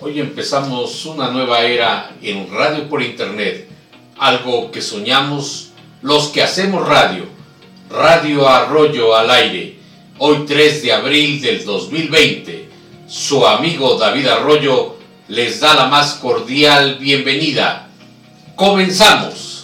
[0.00, 3.68] Hoy empezamos una nueva era en radio por internet,
[4.16, 5.70] algo que soñamos
[6.02, 7.24] los que hacemos radio.
[7.90, 9.76] Radio Arroyo al aire,
[10.18, 12.68] hoy 3 de abril del 2020.
[13.08, 17.88] Su amigo David Arroyo les da la más cordial bienvenida.
[18.54, 19.57] Comenzamos.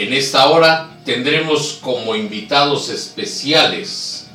[0.00, 4.28] En esta hora tendremos como invitados especiales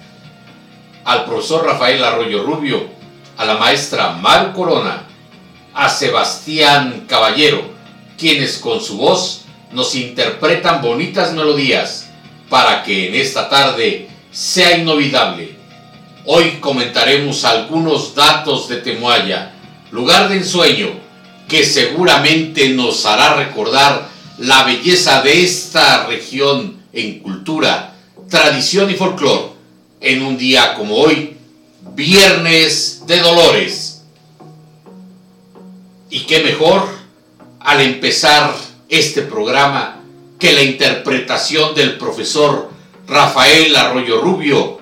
[1.04, 2.88] al profesor Rafael Arroyo Rubio,
[3.36, 5.08] a la maestra Mar Corona,
[5.74, 7.64] a Sebastián Caballero,
[8.16, 12.12] quienes con su voz nos interpretan bonitas melodías
[12.48, 15.58] para que en esta tarde sea inolvidable.
[16.26, 19.56] Hoy comentaremos algunos datos de Temuaya,
[19.90, 20.90] lugar de ensueño
[21.48, 27.96] que seguramente nos hará recordar la belleza de esta región en cultura,
[28.30, 29.54] tradición y folclore
[30.02, 31.38] en un día como hoy,
[31.94, 34.04] Viernes de Dolores.
[36.10, 36.88] Y qué mejor
[37.60, 38.54] al empezar
[38.90, 40.02] este programa
[40.40, 42.70] que la interpretación del profesor
[43.08, 44.82] Rafael Arroyo Rubio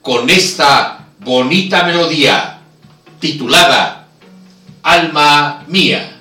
[0.00, 2.60] con esta bonita melodía
[3.20, 4.06] titulada
[4.82, 6.13] Alma Mía.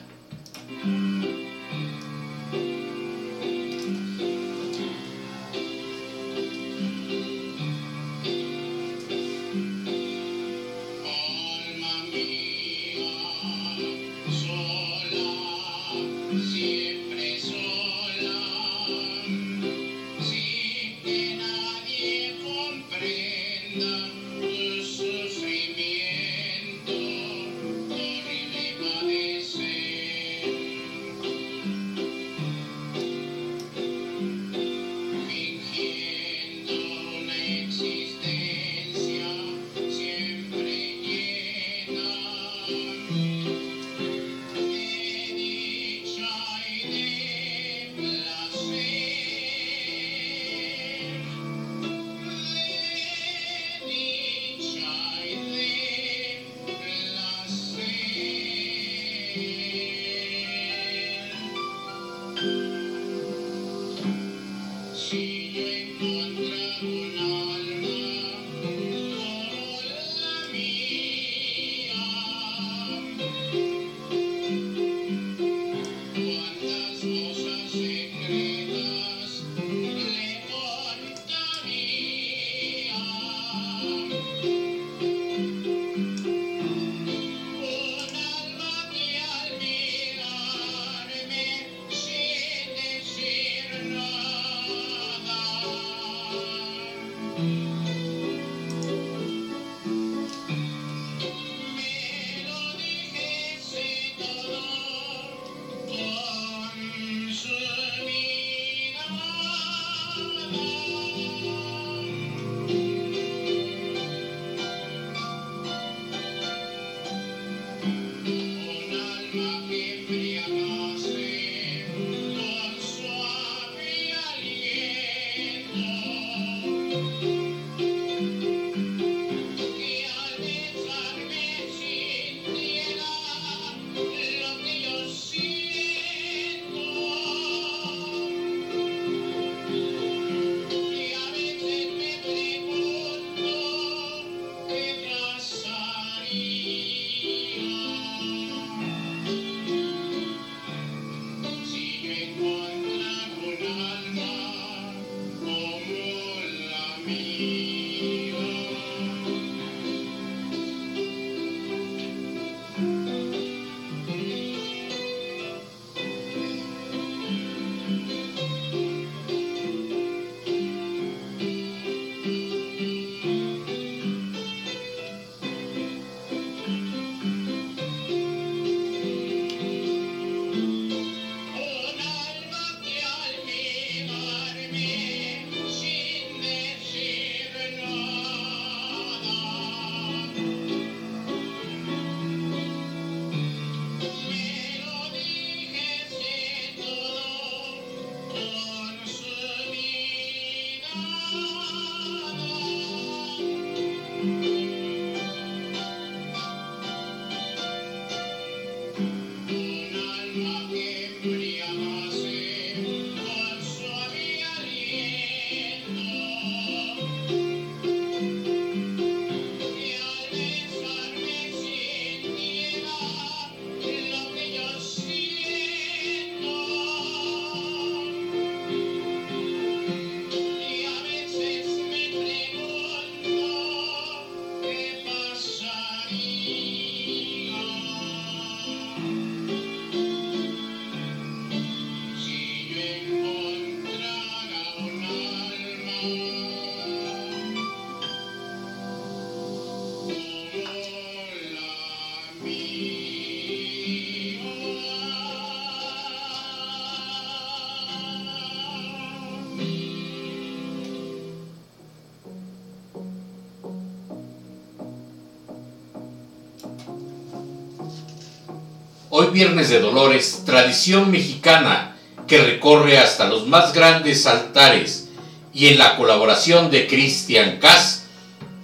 [269.34, 271.98] Viernes de Dolores, tradición mexicana
[272.28, 275.10] que recorre hasta los más grandes altares
[275.52, 278.04] y en la colaboración de Cristian Cass,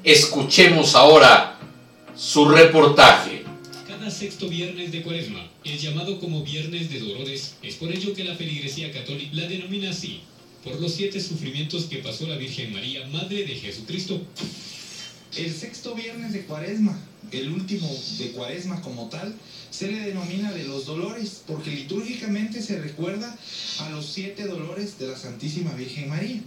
[0.04, 1.58] escuchemos ahora
[2.16, 3.44] su reportaje.
[3.88, 8.24] Cada sexto viernes de cuaresma es llamado como Viernes de Dolores, es por ello que
[8.24, 10.22] la feligresía católica la denomina así,
[10.64, 14.22] por los siete sufrimientos que pasó la Virgen María, Madre de Jesucristo.
[15.36, 16.98] El sexto viernes de cuaresma,
[17.32, 19.34] el último de cuaresma como tal,
[19.70, 23.36] se le denomina de los dolores, porque litúrgicamente se recuerda
[23.80, 26.42] a los siete dolores de la Santísima Virgen María.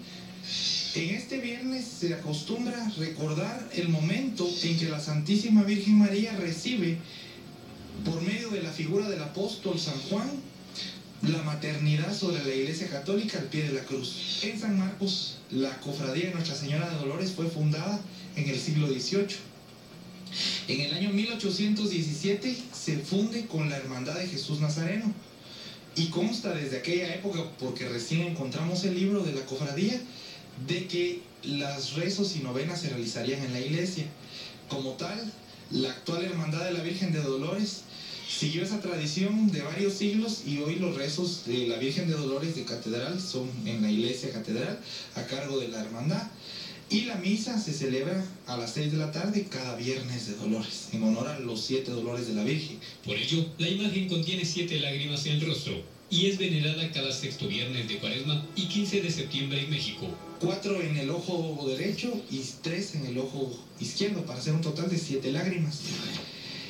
[0.95, 6.99] En este viernes se acostumbra recordar el momento en que la Santísima Virgen María recibe,
[8.05, 10.29] por medio de la figura del apóstol San Juan,
[11.23, 14.41] la maternidad sobre la Iglesia Católica al pie de la cruz.
[14.43, 18.01] En San Marcos, la cofradía de Nuestra Señora de Dolores fue fundada
[18.35, 19.37] en el siglo XVIII.
[20.67, 25.13] En el año 1817 se funde con la Hermandad de Jesús Nazareno
[25.95, 30.01] y consta desde aquella época, porque recién encontramos el libro de la cofradía,
[30.67, 34.07] de que las rezos y novenas se realizarían en la iglesia.
[34.69, 35.21] Como tal,
[35.71, 37.83] la actual Hermandad de la Virgen de Dolores
[38.39, 42.57] siguió esa tradición de varios siglos y hoy los rezos de la Virgen de Dolores
[42.57, 44.81] de Catedral son en la iglesia catedral
[45.15, 46.23] a cargo de la hermandad.
[46.91, 50.89] Y la misa se celebra a las 6 de la tarde cada viernes de dolores,
[50.93, 52.79] en honor a los siete dolores de la Virgen.
[53.05, 57.49] Por ello, la imagen contiene siete lágrimas en el rostro y es venerada cada sexto
[57.49, 60.07] viernes de cuaresma y 15 de septiembre en México.
[60.41, 64.91] Cuatro en el ojo derecho y tres en el ojo izquierdo, para hacer un total
[64.91, 65.81] de siete lágrimas.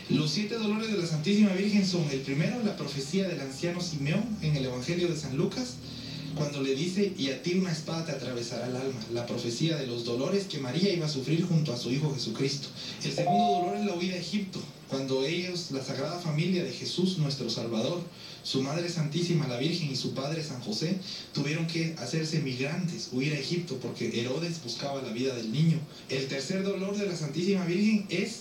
[0.09, 4.25] Los siete dolores de la Santísima Virgen son el primero, la profecía del anciano Simeón
[4.43, 5.75] en el Evangelio de San Lucas,
[6.35, 9.87] cuando le dice, y a ti una espada te atravesará el alma, la profecía de
[9.87, 12.69] los dolores que María iba a sufrir junto a su Hijo Jesucristo.
[13.05, 17.19] El segundo dolor es la huida a Egipto, cuando ellos, la Sagrada Familia de Jesús,
[17.19, 18.03] nuestro Salvador,
[18.43, 20.97] su Madre Santísima, la Virgen y su Padre San José,
[21.33, 25.79] tuvieron que hacerse migrantes, huir a Egipto, porque Herodes buscaba la vida del niño.
[26.09, 28.41] El tercer dolor de la Santísima Virgen es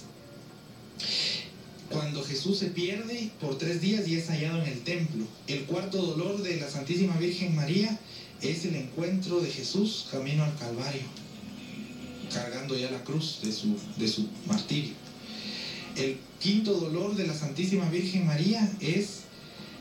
[1.92, 5.26] cuando Jesús se pierde por tres días y es hallado en el templo.
[5.48, 8.00] El cuarto dolor de la Santísima Virgen María
[8.42, 11.02] es el encuentro de Jesús camino al Calvario,
[12.34, 14.94] cargando ya la cruz de su, de su martirio.
[15.96, 19.22] El quinto dolor de la Santísima Virgen María es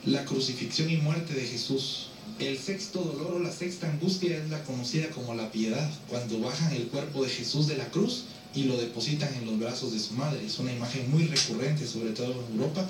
[0.05, 2.09] la crucifixión y muerte de Jesús.
[2.39, 6.73] El sexto dolor o la sexta angustia es la conocida como la piedad, cuando bajan
[6.73, 10.15] el cuerpo de Jesús de la cruz y lo depositan en los brazos de su
[10.15, 10.45] madre.
[10.45, 12.89] Es una imagen muy recurrente, sobre todo en Europa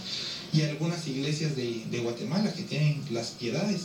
[0.52, 3.82] y algunas iglesias de, de Guatemala que tienen las piedades.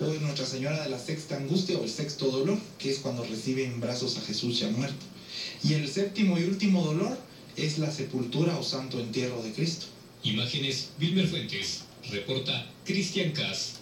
[0.00, 3.22] O en Nuestra Señora de la Sexta Angustia o el Sexto Dolor, que es cuando
[3.22, 5.04] reciben en brazos a Jesús ya muerto.
[5.62, 7.18] Y el séptimo y último dolor
[7.56, 9.86] es la sepultura o santo entierro de Cristo.
[10.22, 13.79] Imágenes Wilmer Fuentes, reporta Cristian Cass.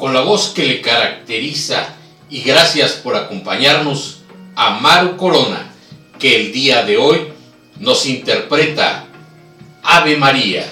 [0.00, 1.94] Con la voz que le caracteriza
[2.30, 4.22] y gracias por acompañarnos
[4.56, 5.70] a Maru Corona,
[6.18, 7.28] que el día de hoy
[7.78, 9.04] nos interpreta
[9.82, 10.64] Ave María.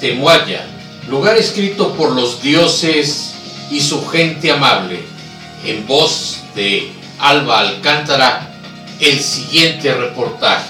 [0.00, 0.64] Temuaya,
[1.08, 3.34] lugar escrito por los dioses
[3.70, 5.00] y su gente amable,
[5.64, 8.50] en voz de Alba Alcántara,
[8.98, 10.69] el siguiente reportaje.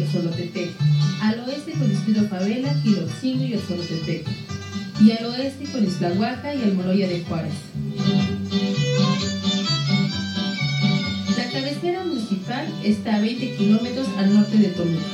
[0.00, 0.72] Y
[1.20, 4.26] al oeste con Isidro Favela, Gilotzingo y Oxolotepec,
[5.02, 7.52] y al oeste con Islahuaca y Almoloya de Juárez.
[11.36, 15.04] La cabecera municipal está a 20 kilómetros al norte de Toluca.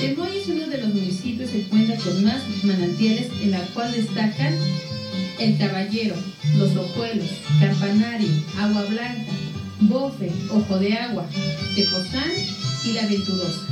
[0.00, 4.54] Temoya es uno de los municipios que cuenta con más manantiales en la cual destacan
[5.40, 6.14] El Caballero,
[6.58, 7.26] Los Ojuelos,
[7.60, 9.32] Campanario, Agua Blanca,
[9.80, 11.24] Bofe, Ojo de Agua,
[11.74, 12.32] Tepozán
[12.84, 13.66] y La Venturosa,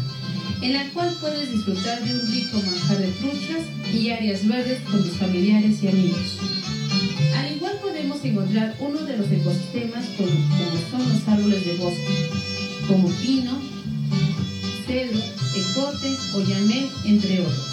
[0.62, 5.02] en la cual puedes disfrutar de un rico manjar de truchas y áreas verdes con
[5.02, 6.38] tus familiares y amigos.
[7.36, 10.30] Al igual podemos encontrar uno de los ecosistemas como,
[10.90, 12.30] son los árboles de bosque,
[12.86, 13.60] como pino,
[14.86, 15.18] cedro,
[15.56, 17.66] ecote, oyamel, entre otros.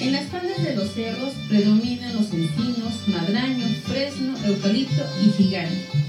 [0.00, 6.08] En las faldas de los cerros predominan los encinos, madraño, fresno, eucalipto y gigante.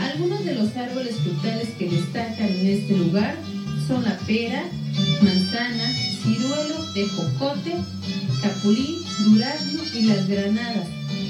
[0.00, 3.36] Algunos de los árboles frutales que destacan en este lugar
[3.86, 4.62] son la pera,
[5.22, 7.74] manzana, ciruelo, tejocote,
[8.42, 10.88] capulín, durazno y las granadas,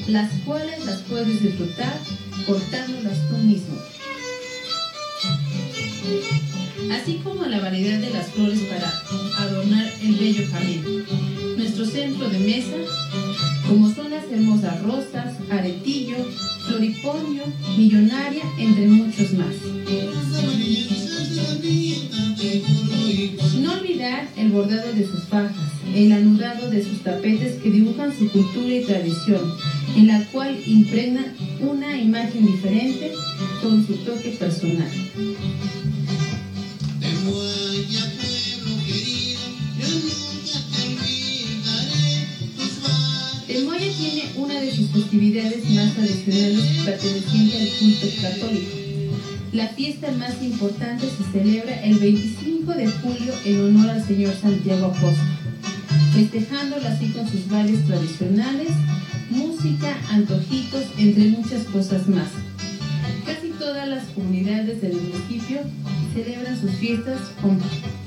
[0.08, 1.98] las cuales las puedes disfrutar
[2.46, 3.78] cortándolas tú mismo
[6.92, 8.92] así como la variedad de las flores para
[9.38, 11.47] adornar el bello jardín.
[11.58, 12.76] Nuestro centro de mesa,
[13.68, 16.14] como son las hermosas rosas, aretillo,
[16.68, 17.42] floripondio,
[17.76, 19.56] millonaria, entre muchos más.
[23.60, 25.56] No olvidar el bordado de sus fajas,
[25.92, 29.42] el anudado de sus tapetes que dibujan su cultura y tradición,
[29.96, 33.10] en la cual impregnan una imagen diferente
[33.60, 34.90] con su toque personal.
[44.98, 48.76] Festividades más tradicionales perteneciente al culto católico.
[49.52, 54.86] La fiesta más importante se celebra el 25 de julio en honor al Señor Santiago
[54.86, 55.14] Apóstol,
[56.14, 58.70] festejándola así con sus bailes tradicionales,
[59.30, 62.28] música, antojitos, entre muchas cosas más.
[63.24, 65.60] Casi todas las comunidades del municipio
[66.12, 67.58] celebran sus fiestas con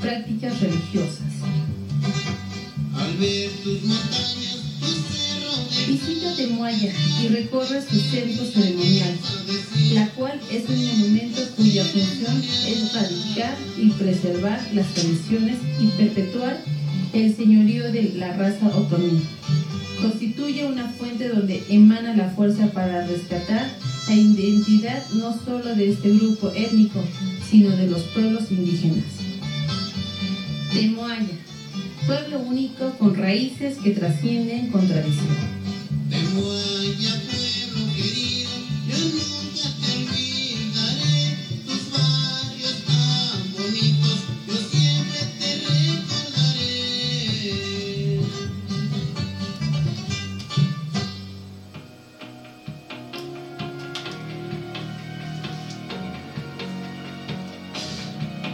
[0.01, 1.32] prácticas religiosas.
[2.93, 4.51] al ver tus montañas,
[5.88, 9.17] Visita Temuaya y recorre su centro ceremonial,
[9.94, 16.62] la cual es un monumento cuya función es radicar y preservar las tradiciones y perpetuar
[17.13, 19.22] el señorío de la raza otomí.
[20.02, 23.70] Constituye una fuente donde emana la fuerza para rescatar
[24.08, 27.04] la identidad no solo de este grupo étnico,
[27.50, 29.06] sino de los pueblos indígenas.
[30.74, 31.28] Temoaya,
[32.06, 35.62] pueblo único con raíces que trascienden con tradición.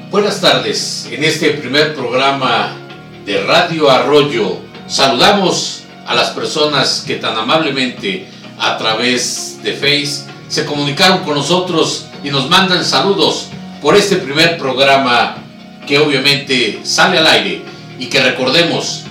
[0.09, 1.07] Buenas tardes.
[1.11, 2.86] En este primer programa
[3.27, 4.57] de Radio Arroyo.
[4.87, 8.25] Saludamos a las personas que tan amablemente
[8.57, 13.49] a través de Face se comunicaron con nosotros y nos mandan saludos
[13.81, 15.35] por este primer programa
[15.85, 17.63] que obviamente sale al aire
[17.99, 19.03] y que recordemos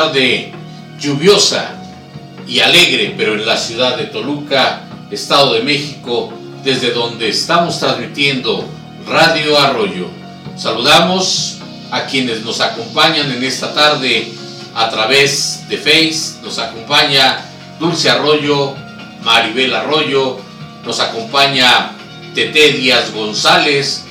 [0.00, 0.50] Tarde
[0.98, 1.72] lluviosa
[2.48, 6.32] y alegre, pero en la ciudad de Toluca, Estado de México,
[6.64, 8.66] desde donde estamos transmitiendo
[9.06, 10.06] Radio Arroyo.
[10.56, 11.58] Saludamos
[11.90, 14.32] a quienes nos acompañan en esta tarde
[14.74, 17.44] a través de Face, nos acompaña
[17.78, 18.74] Dulce Arroyo,
[19.22, 20.38] Maribel Arroyo,
[20.82, 21.90] nos acompaña
[22.34, 24.04] Tete Díaz González,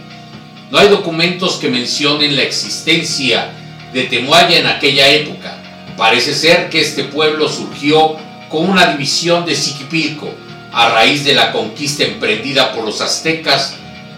[0.71, 3.53] No hay documentos que mencionen la existencia
[3.93, 5.63] de Temuaya en aquella época.
[5.97, 8.17] Parece ser que este pueblo surgió
[8.49, 10.35] con una división de Siquipilco
[10.73, 13.75] a raíz de la conquista emprendida por los aztecas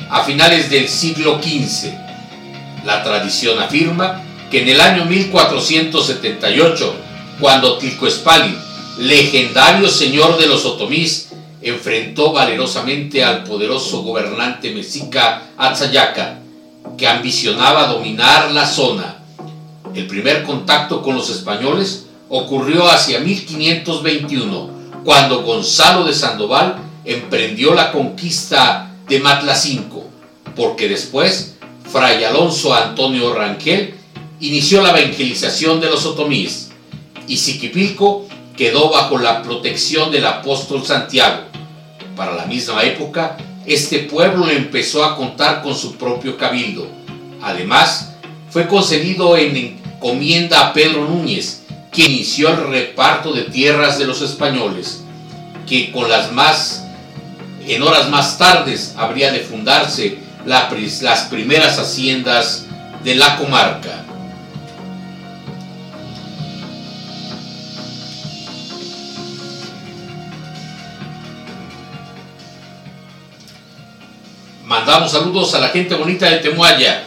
[0.09, 1.93] a finales del siglo XV.
[2.85, 6.97] La tradición afirma que en el año 1478,
[7.39, 8.57] cuando Tilcoespalin,
[8.99, 11.28] legendario señor de los otomís,
[11.62, 16.38] enfrentó valerosamente al poderoso gobernante mexica Atzayaca,
[16.97, 19.16] que ambicionaba dominar la zona.
[19.94, 24.71] El primer contacto con los españoles ocurrió hacia 1521,
[25.05, 30.07] cuando Gonzalo de Sandoval emprendió la conquista de Matlacinco,
[30.55, 31.57] porque después
[31.90, 33.94] Fray Alonso Antonio Rangel
[34.40, 36.71] inició la evangelización de los otomíes
[37.27, 41.48] y Siquipilco quedó bajo la protección del apóstol Santiago.
[42.19, 46.89] Para la misma época, este pueblo empezó a contar con su propio cabildo.
[47.41, 48.15] Además,
[48.51, 54.21] fue concedido en encomienda a Pedro Núñez, quien inició el reparto de tierras de los
[54.21, 55.05] españoles,
[55.69, 56.83] que con las más
[57.69, 60.69] en horas más tardes habría de fundarse la,
[61.03, 62.65] las primeras haciendas
[63.05, 64.05] de la comarca.
[74.69, 77.03] Mandamos saludos a la gente bonita de Temuaya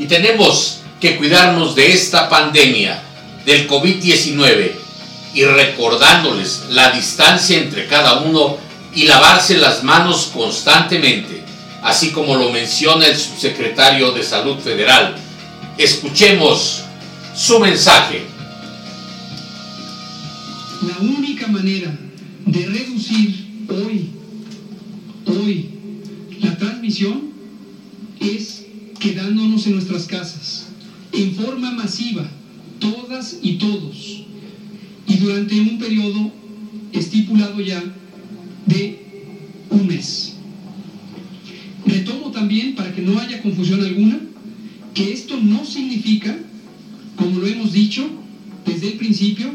[0.00, 3.00] y tenemos que cuidarnos de esta pandemia
[3.46, 4.72] del COVID-19
[5.32, 8.56] y recordándoles la distancia entre cada uno
[8.92, 11.44] y lavarse las manos constantemente,
[11.84, 15.14] así como lo menciona el subsecretario de Salud Federal.
[15.78, 16.82] Escuchemos
[17.36, 18.26] su mensaje.
[20.82, 21.96] La única manera
[22.44, 24.10] de reducir hoy,
[25.26, 25.74] hoy,
[26.44, 27.22] la transmisión
[28.20, 28.66] es
[29.00, 30.66] quedándonos en nuestras casas,
[31.12, 32.26] en forma masiva,
[32.78, 34.24] todas y todos,
[35.06, 36.30] y durante un periodo
[36.92, 37.82] estipulado ya
[38.66, 39.06] de
[39.70, 40.34] un mes.
[41.86, 44.18] Retomo también, para que no haya confusión alguna,
[44.92, 46.36] que esto no significa,
[47.16, 48.06] como lo hemos dicho
[48.66, 49.50] desde el principio,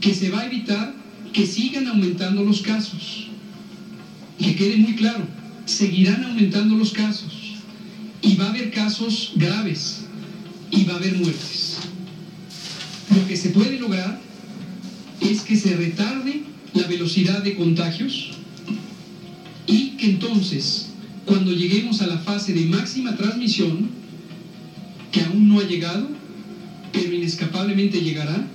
[0.00, 0.94] que se va a evitar
[1.32, 3.26] que sigan aumentando los casos.
[4.38, 5.37] Que quede muy claro,
[5.68, 7.54] seguirán aumentando los casos
[8.22, 10.04] y va a haber casos graves
[10.70, 11.78] y va a haber muertes.
[13.14, 14.20] Lo que se puede lograr
[15.20, 16.42] es que se retarde
[16.74, 18.30] la velocidad de contagios
[19.66, 20.90] y que entonces,
[21.24, 23.90] cuando lleguemos a la fase de máxima transmisión,
[25.12, 26.08] que aún no ha llegado,
[26.92, 28.46] pero inescapablemente llegará,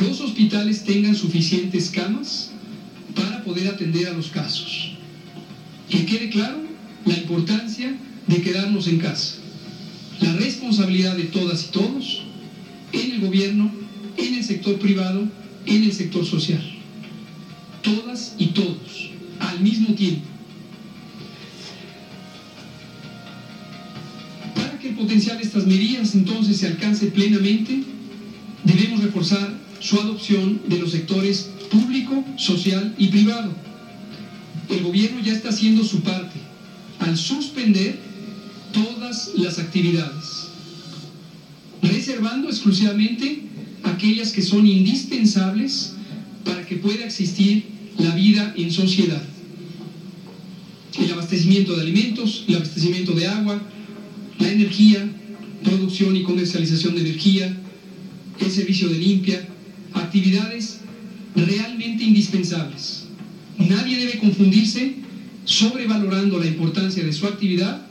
[0.00, 2.50] los hospitales tengan suficientes camas
[3.14, 4.95] para poder atender a los casos.
[5.88, 6.58] Que quede claro
[7.04, 7.96] la importancia
[8.26, 9.36] de quedarnos en casa.
[10.20, 12.22] la responsabilidad de todas y todos
[12.92, 13.70] en el gobierno,
[14.16, 15.28] en el sector privado,
[15.66, 16.62] en el sector social.
[17.82, 20.26] Todas y todos, al mismo tiempo.
[24.54, 27.82] Para que el potencial de estas medidas entonces se alcance plenamente,
[28.64, 33.52] debemos reforzar su adopción de los sectores público, social y privado.
[34.68, 36.38] El gobierno ya está haciendo su parte
[36.98, 37.98] al suspender
[38.72, 40.48] todas las actividades,
[41.82, 43.42] reservando exclusivamente
[43.84, 45.94] aquellas que son indispensables
[46.44, 47.64] para que pueda existir
[47.98, 49.22] la vida en sociedad.
[50.98, 53.60] El abastecimiento de alimentos, el abastecimiento de agua,
[54.38, 55.06] la energía,
[55.62, 57.56] producción y comercialización de energía,
[58.40, 59.46] el servicio de limpia,
[59.92, 60.78] actividades
[61.34, 63.05] realmente indispensables.
[63.58, 64.94] Nadie debe confundirse
[65.44, 67.86] sobrevalorando la importancia de su actividad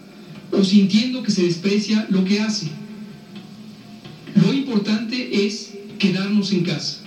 [0.52, 2.68] o sintiendo que se desprecia lo que hace.
[4.36, 7.00] Lo importante es quedarnos en casa.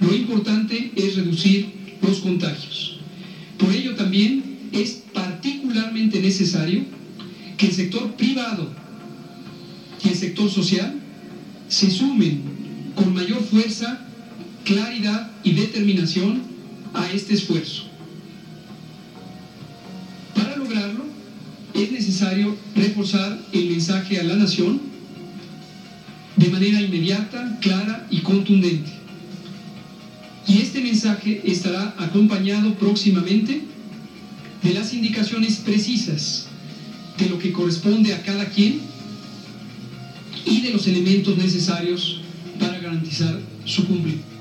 [0.00, 1.66] Lo importante es reducir
[2.02, 2.98] los contagios.
[3.58, 6.84] Por ello también es particularmente necesario
[7.56, 8.70] que el sector privado
[10.04, 11.00] y el sector social
[11.68, 12.42] se sumen
[12.94, 14.06] con mayor fuerza,
[14.64, 16.42] claridad y determinación
[16.92, 17.83] a este esfuerzo.
[21.74, 24.80] Es necesario reforzar el mensaje a la nación
[26.36, 28.90] de manera inmediata, clara y contundente.
[30.46, 33.62] Y este mensaje estará acompañado próximamente
[34.62, 36.46] de las indicaciones precisas
[37.18, 38.80] de lo que corresponde a cada quien
[40.44, 42.20] y de los elementos necesarios
[42.58, 44.33] para garantizar su cumplimiento.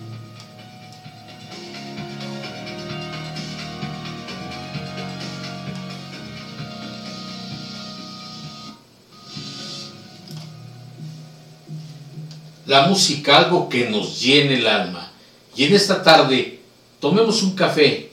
[12.74, 15.12] La música, algo que nos llene el alma.
[15.56, 16.58] Y en esta tarde,
[17.00, 18.10] tomemos un café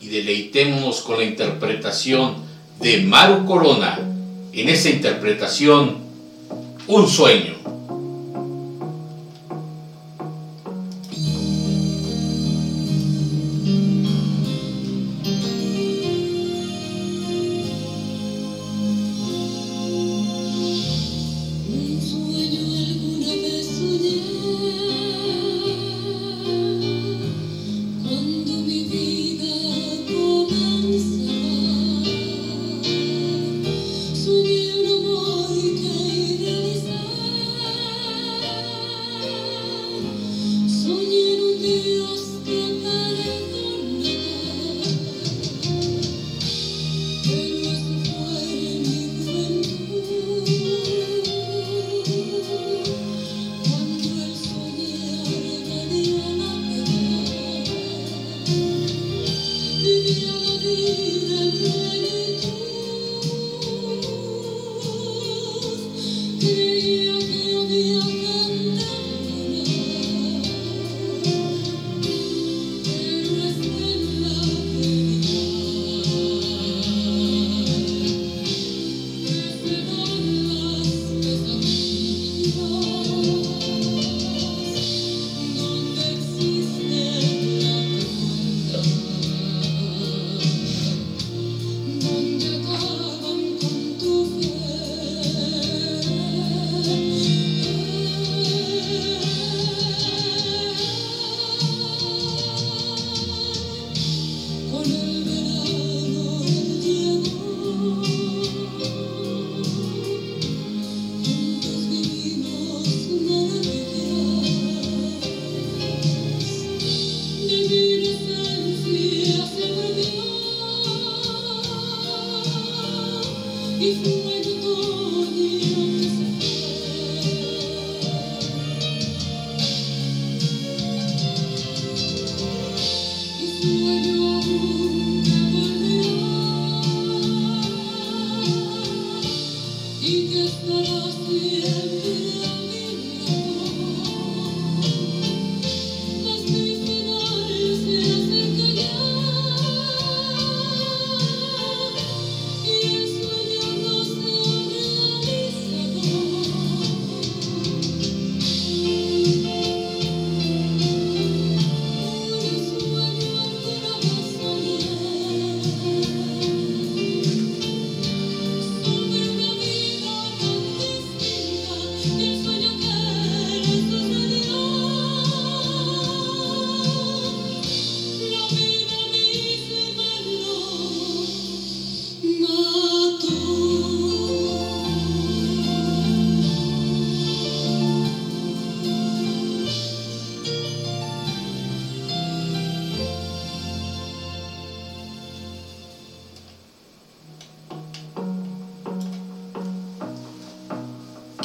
[0.00, 2.36] y deleitémonos con la interpretación
[2.80, 3.98] de Maru Corona.
[4.52, 5.96] En esa interpretación,
[6.86, 7.54] un sueño.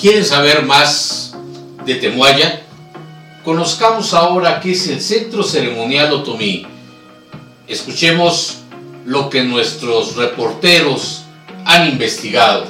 [0.01, 1.35] ¿Quieren saber más
[1.85, 2.63] de Temuaya?
[3.43, 6.65] Conozcamos ahora qué es el Centro Ceremonial Otomí.
[7.67, 8.61] Escuchemos
[9.05, 11.21] lo que nuestros reporteros
[11.65, 12.65] han investigado.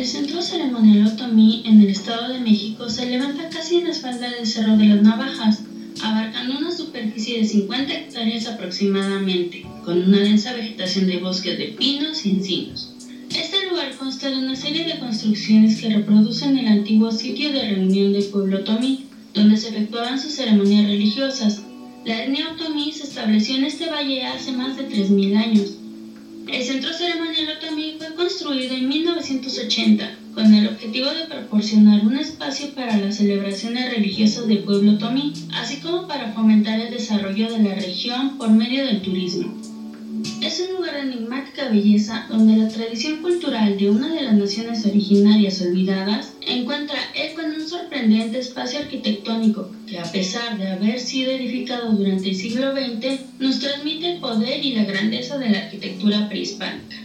[0.00, 4.30] El Centro Ceremonial Otomí en el Estado de México se levanta casi en la espalda
[4.30, 5.60] del Cerro de las Navajas,
[6.02, 12.24] abarcando una superficie de 50 hectáreas aproximadamente, con una densa vegetación de bosques de pinos
[12.24, 12.94] y encinos.
[13.28, 18.14] Este lugar consta de una serie de construcciones que reproducen el antiguo sitio de reunión
[18.14, 21.60] del pueblo otomí, donde se efectuaban sus ceremonias religiosas.
[22.06, 25.79] La etnia otomí se estableció en este valle hace más de 3.000 años.
[26.52, 32.74] El centro ceremonial otomí fue construido en 1980 con el objetivo de proporcionar un espacio
[32.74, 37.74] para las celebraciones religiosas del pueblo otomí, así como para fomentar el desarrollo de la
[37.76, 39.59] región por medio del turismo.
[40.42, 44.86] Es un lugar de enigmática belleza donde la tradición cultural de una de las naciones
[44.86, 51.30] originarias olvidadas encuentra eco en un sorprendente espacio arquitectónico que a pesar de haber sido
[51.30, 56.26] edificado durante el siglo XX nos transmite el poder y la grandeza de la arquitectura
[56.26, 56.96] prehispánica.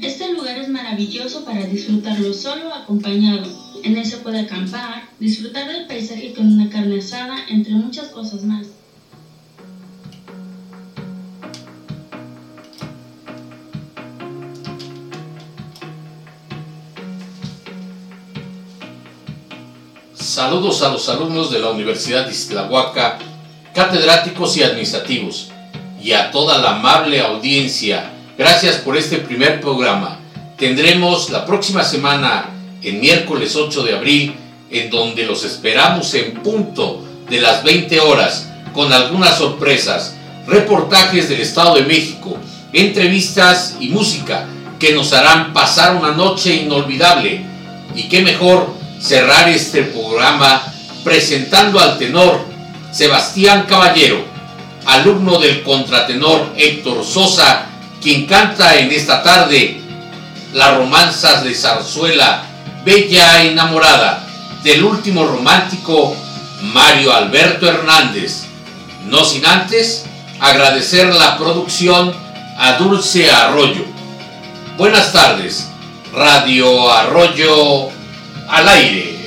[0.00, 3.50] Este lugar es maravilloso para disfrutarlo solo o acompañado.
[3.82, 8.44] En él se puede acampar, disfrutar del paisaje con una carne asada, entre muchas cosas
[8.44, 8.77] más.
[20.38, 23.18] Saludos a los alumnos de la Universidad de Islahuaca,
[23.74, 25.48] catedráticos y administrativos,
[26.00, 28.12] y a toda la amable audiencia.
[28.38, 30.20] Gracias por este primer programa.
[30.56, 32.50] Tendremos la próxima semana,
[32.84, 34.36] el miércoles 8 de abril,
[34.70, 40.14] en donde los esperamos en punto de las 20 horas, con algunas sorpresas,
[40.46, 42.36] reportajes del Estado de México,
[42.72, 44.46] entrevistas y música
[44.78, 47.44] que nos harán pasar una noche inolvidable.
[47.96, 50.62] Y qué mejor cerrar este programa
[51.04, 52.44] presentando al tenor
[52.90, 54.24] Sebastián Caballero,
[54.86, 57.66] alumno del contratenor Héctor Sosa,
[58.00, 59.80] quien canta en esta tarde
[60.52, 62.44] las romanzas de zarzuela
[62.84, 64.26] Bella Enamorada
[64.62, 66.16] del último romántico
[66.62, 68.44] Mario Alberto Hernández.
[69.06, 70.04] No sin antes
[70.40, 72.12] agradecer la producción
[72.56, 73.84] a Dulce Arroyo.
[74.76, 75.68] Buenas tardes,
[76.12, 77.97] Radio Arroyo
[78.48, 79.18] al aire.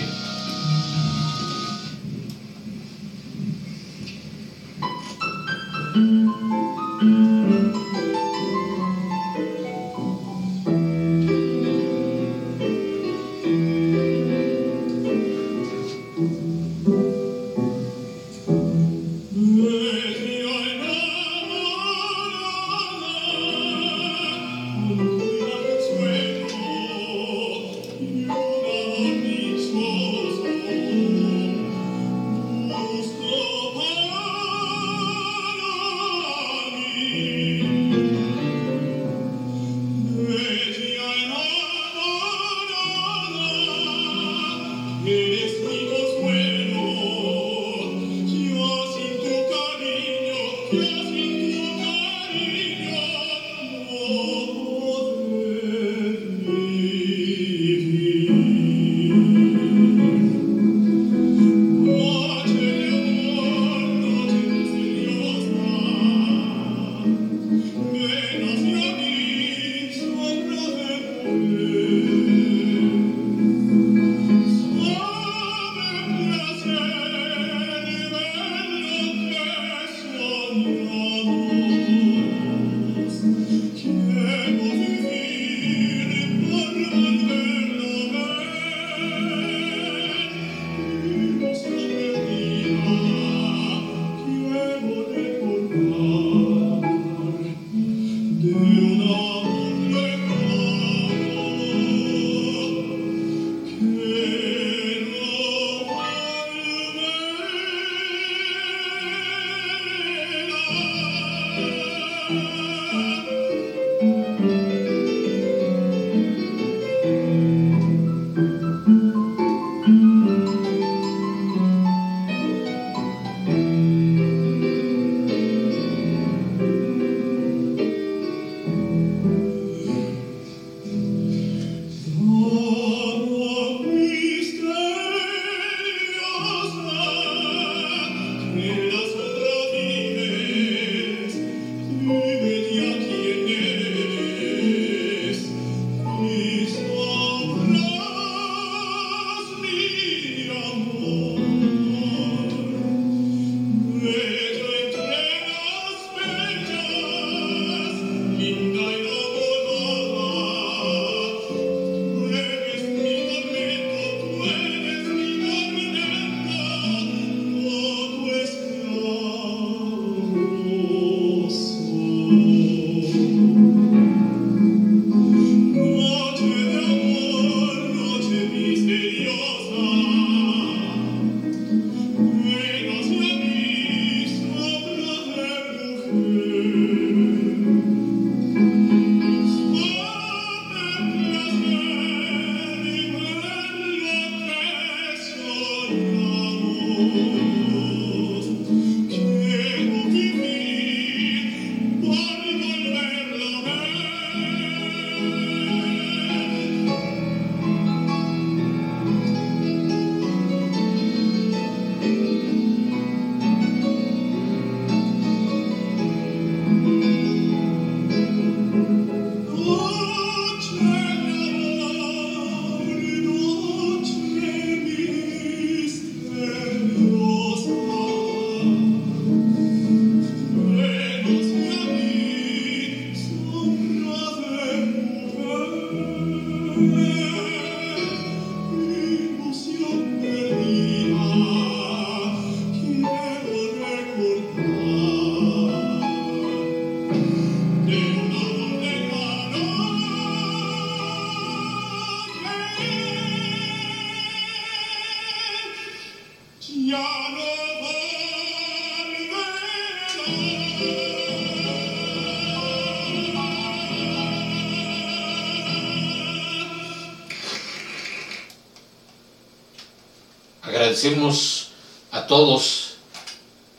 [271.02, 271.70] Agradecemos
[272.12, 272.98] a todos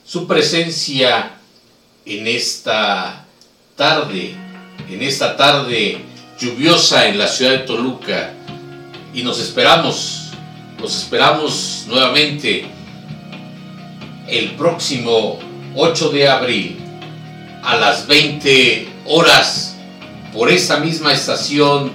[0.05, 1.37] su presencia
[2.05, 3.25] en esta
[3.77, 4.35] tarde,
[4.91, 6.01] en esta tarde
[6.41, 8.33] lluviosa en la ciudad de Toluca.
[9.15, 10.33] Y nos esperamos,
[10.81, 12.67] nos esperamos nuevamente
[14.27, 15.39] el próximo
[15.77, 16.77] 8 de abril
[17.63, 19.77] a las 20 horas
[20.33, 21.93] por esta misma estación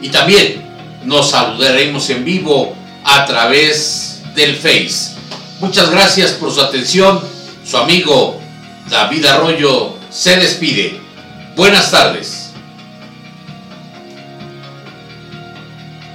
[0.00, 0.62] y también
[1.04, 5.12] nos saludaremos en vivo a través del Face.
[5.60, 7.20] Muchas gracias por su atención.
[7.64, 8.40] Su amigo
[8.88, 11.00] David Arroyo se despide.
[11.54, 12.41] Buenas tardes.